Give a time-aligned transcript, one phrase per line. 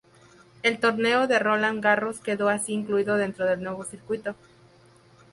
[0.63, 4.33] El Torneo de Roland Garros quedó así incluido dentro del nuevo circuito.